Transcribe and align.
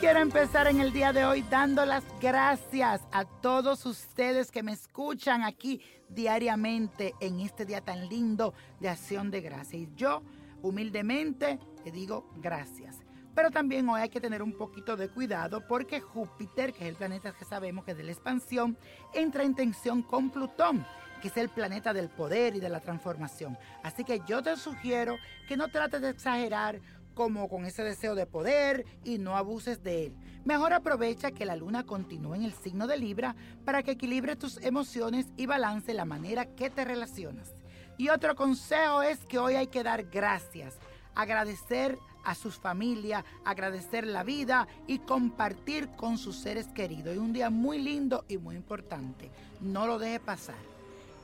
Quiero 0.00 0.20
empezar 0.20 0.68
en 0.68 0.80
el 0.80 0.92
día 0.92 1.12
de 1.12 1.24
hoy 1.24 1.42
dando 1.42 1.84
las 1.84 2.04
gracias 2.20 3.00
a 3.10 3.24
todos 3.24 3.84
ustedes 3.84 4.52
que 4.52 4.62
me 4.62 4.70
escuchan 4.70 5.42
aquí 5.42 5.82
diariamente 6.08 7.16
en 7.18 7.40
este 7.40 7.66
día 7.66 7.80
tan 7.80 8.08
lindo 8.08 8.54
de 8.78 8.90
acción 8.90 9.28
de 9.32 9.40
gracia. 9.40 9.76
Y 9.76 9.88
yo, 9.96 10.22
humildemente, 10.62 11.58
te 11.82 11.90
digo 11.90 12.30
gracias. 12.36 12.98
Pero 13.34 13.50
también 13.50 13.88
hoy 13.88 14.02
hay 14.02 14.08
que 14.08 14.20
tener 14.20 14.40
un 14.40 14.52
poquito 14.52 14.96
de 14.96 15.08
cuidado 15.08 15.66
porque 15.66 16.00
Júpiter, 16.00 16.72
que 16.72 16.84
es 16.84 16.90
el 16.90 16.94
planeta 16.94 17.32
que 17.32 17.44
sabemos 17.44 17.84
que 17.84 17.90
es 17.90 17.96
de 17.96 18.04
la 18.04 18.12
expansión, 18.12 18.78
entra 19.12 19.42
en 19.42 19.56
tensión 19.56 20.02
con 20.02 20.30
Plutón 20.30 20.86
que 21.20 21.28
es 21.28 21.36
el 21.36 21.48
planeta 21.48 21.92
del 21.92 22.08
poder 22.08 22.56
y 22.56 22.60
de 22.60 22.68
la 22.68 22.80
transformación. 22.80 23.58
Así 23.82 24.04
que 24.04 24.22
yo 24.26 24.42
te 24.42 24.56
sugiero 24.56 25.16
que 25.46 25.56
no 25.56 25.68
trates 25.68 26.00
de 26.00 26.10
exagerar 26.10 26.80
como 27.18 27.48
con 27.48 27.64
ese 27.64 27.82
deseo 27.82 28.14
de 28.14 28.26
poder 28.26 28.86
y 29.02 29.18
no 29.18 29.36
abuses 29.36 29.82
de 29.82 30.06
él. 30.06 30.14
Mejor 30.44 30.72
aprovecha 30.72 31.32
que 31.32 31.46
la 31.46 31.56
luna 31.56 31.82
continúe 31.82 32.36
en 32.36 32.44
el 32.44 32.52
signo 32.52 32.86
de 32.86 32.96
Libra 32.96 33.34
para 33.64 33.82
que 33.82 33.90
equilibre 33.90 34.36
tus 34.36 34.58
emociones 34.58 35.26
y 35.36 35.46
balance 35.46 35.92
la 35.94 36.04
manera 36.04 36.46
que 36.46 36.70
te 36.70 36.84
relacionas. 36.84 37.52
Y 37.96 38.10
otro 38.10 38.36
consejo 38.36 39.02
es 39.02 39.18
que 39.24 39.40
hoy 39.40 39.54
hay 39.54 39.66
que 39.66 39.82
dar 39.82 40.04
gracias, 40.04 40.76
agradecer 41.16 41.98
a 42.22 42.36
sus 42.36 42.54
familias, 42.54 43.24
agradecer 43.44 44.06
la 44.06 44.22
vida 44.22 44.68
y 44.86 45.00
compartir 45.00 45.88
con 45.96 46.18
sus 46.18 46.36
seres 46.36 46.68
queridos. 46.68 47.16
Y 47.16 47.18
un 47.18 47.32
día 47.32 47.50
muy 47.50 47.80
lindo 47.82 48.26
y 48.28 48.38
muy 48.38 48.54
importante. 48.54 49.28
No 49.60 49.88
lo 49.88 49.98
deje 49.98 50.20
pasar. 50.20 50.54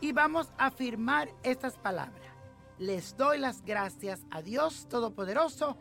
Y 0.00 0.10
vamos 0.10 0.48
a 0.58 0.66
afirmar 0.66 1.28
estas 1.44 1.74
palabras 1.74 2.33
les 2.78 3.16
doy 3.16 3.38
las 3.38 3.64
gracias 3.64 4.20
a 4.30 4.42
Dios 4.42 4.86
Todopoderoso 4.88 5.76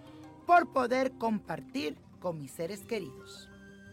por 0.46 0.72
poder 0.72 1.14
compartir 1.14 1.98
con 2.20 2.38
mis 2.38 2.52
seres 2.52 2.82
queridos. 2.86 3.50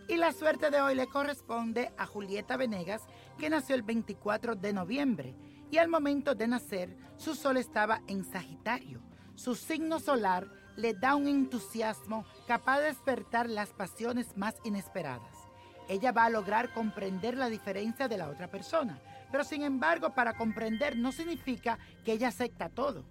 Y 0.08 0.16
la 0.16 0.32
suerte 0.32 0.70
de 0.70 0.80
hoy 0.80 0.94
le 0.94 1.06
corresponde 1.06 1.92
a 1.96 2.04
Julieta 2.04 2.56
Venegas, 2.56 3.02
que 3.38 3.48
nació 3.48 3.76
el 3.76 3.82
24 3.82 4.56
de 4.56 4.72
noviembre. 4.72 5.34
Y 5.70 5.78
al 5.78 5.88
momento 5.88 6.34
de 6.34 6.48
nacer, 6.48 6.96
su 7.16 7.34
sol 7.34 7.56
estaba 7.56 8.02
en 8.08 8.24
Sagitario. 8.24 9.00
Su 9.36 9.54
signo 9.54 10.00
solar 10.00 10.48
le 10.76 10.94
da 10.94 11.14
un 11.14 11.28
entusiasmo 11.28 12.24
capaz 12.48 12.80
de 12.80 12.86
despertar 12.86 13.48
las 13.48 13.70
pasiones 13.70 14.36
más 14.36 14.56
inesperadas. 14.64 15.36
Ella 15.88 16.12
va 16.12 16.24
a 16.24 16.30
lograr 16.30 16.72
comprender 16.72 17.36
la 17.36 17.48
diferencia 17.48 18.08
de 18.08 18.18
la 18.18 18.28
otra 18.28 18.48
persona 18.48 19.00
pero 19.30 19.44
sin 19.44 19.62
embargo, 19.62 20.10
para 20.10 20.34
comprender 20.34 20.96
no 20.96 21.12
significa 21.12 21.78
que 22.04 22.12
ella 22.12 22.28
acepta 22.28 22.68
todo. 22.68 23.04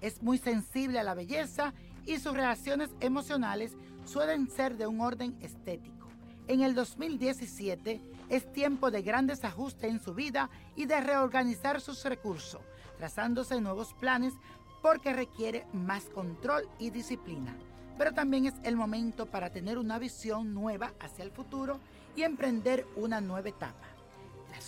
Es 0.00 0.22
muy 0.22 0.38
sensible 0.38 0.98
a 0.98 1.04
la 1.04 1.14
belleza 1.14 1.72
y 2.04 2.18
sus 2.18 2.34
reacciones 2.34 2.90
emocionales 3.00 3.76
suelen 4.04 4.50
ser 4.50 4.76
de 4.76 4.86
un 4.86 5.00
orden 5.00 5.36
estético. 5.40 6.08
En 6.48 6.62
el 6.62 6.74
2017 6.74 8.00
es 8.28 8.52
tiempo 8.52 8.90
de 8.90 9.02
grandes 9.02 9.44
ajustes 9.44 9.90
en 9.90 10.00
su 10.00 10.14
vida 10.14 10.50
y 10.74 10.86
de 10.86 11.00
reorganizar 11.00 11.80
sus 11.80 12.04
recursos, 12.04 12.60
trazándose 12.98 13.60
nuevos 13.60 13.94
planes 13.94 14.34
porque 14.82 15.12
requiere 15.12 15.66
más 15.72 16.06
control 16.06 16.68
y 16.78 16.90
disciplina. 16.90 17.56
Pero 17.96 18.12
también 18.12 18.46
es 18.46 18.54
el 18.64 18.74
momento 18.74 19.26
para 19.26 19.50
tener 19.50 19.78
una 19.78 19.98
visión 19.98 20.52
nueva 20.52 20.92
hacia 20.98 21.24
el 21.24 21.30
futuro 21.30 21.78
y 22.16 22.22
emprender 22.22 22.86
una 22.96 23.20
nueva 23.20 23.48
etapa. 23.48 23.91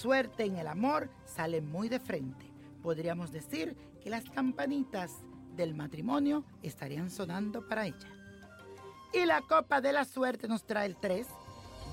Suerte 0.04 0.44
en 0.44 0.58
el 0.58 0.66
amor 0.66 1.08
sale 1.24 1.62
muy 1.62 1.88
de 1.88 1.98
frente. 1.98 2.52
Podríamos 2.82 3.32
decir 3.32 3.74
que 4.02 4.10
las 4.10 4.28
campanitas 4.28 5.10
del 5.56 5.74
matrimonio 5.74 6.44
estarían 6.62 7.10
sonando 7.10 7.66
para 7.66 7.86
ella. 7.86 8.12
Y 9.14 9.24
la 9.24 9.40
copa 9.40 9.80
de 9.80 9.94
la 9.94 10.04
suerte 10.04 10.46
nos 10.46 10.66
trae 10.66 10.84
el 10.84 10.96
3, 10.96 11.26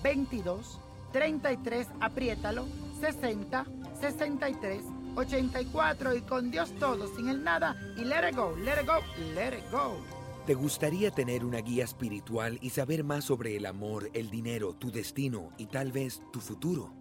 22, 0.04 0.82
33, 1.14 1.88
apriétalo, 2.02 2.66
60, 3.00 3.66
63, 4.02 4.84
84 5.16 6.14
y 6.14 6.22
con 6.24 6.52
Dios 6.52 6.74
todo, 6.80 7.08
sin 7.16 7.30
el 7.30 7.42
nada 7.42 7.78
y 7.96 8.04
let 8.04 8.28
it 8.30 8.36
go, 8.36 8.54
let 8.58 8.82
it 8.82 8.88
go, 8.88 9.00
let 9.36 9.58
it 9.58 9.72
go. 9.72 9.96
¿Te 10.46 10.54
gustaría 10.54 11.12
tener 11.12 11.46
una 11.46 11.60
guía 11.60 11.86
espiritual 11.86 12.60
y 12.62 12.72
saber 12.72 13.06
más 13.06 13.24
sobre 13.24 13.56
el 13.56 13.66
amor, 13.66 14.10
el 14.14 14.30
dinero, 14.30 14.74
tu 14.74 14.92
destino 14.92 15.54
y 15.58 15.68
tal 15.68 15.94
vez 15.94 16.22
tu 16.34 16.42
futuro? 16.42 17.01